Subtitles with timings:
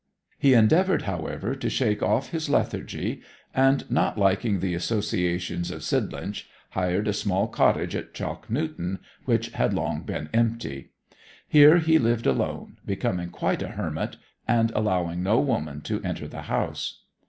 [0.39, 3.21] He endeavoured, however, to shake off his lethargy,
[3.53, 9.49] and, not liking the associations of Sidlinch, hired a small cottage at Chalk Newton which
[9.49, 10.89] had long been empty.
[11.47, 14.17] Here he lived alone, becoming quite a hermit,
[14.47, 17.03] and allowing no woman to enter the house.